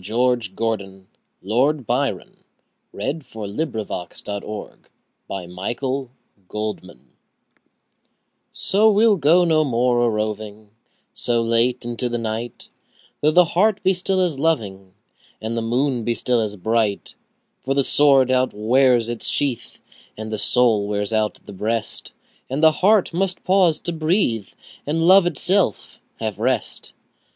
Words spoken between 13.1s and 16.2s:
Though the heart be still as loving, And the moon be